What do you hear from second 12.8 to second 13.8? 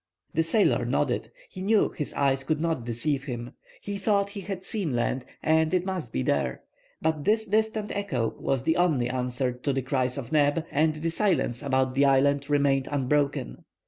unbroken.